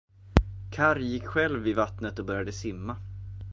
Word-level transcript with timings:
Karr 0.71 0.99
gick 0.99 1.25
själv 1.27 1.67
i 1.67 1.73
vattnet 1.73 2.19
och 2.19 2.25
började 2.25 2.51
simma. 2.51 2.97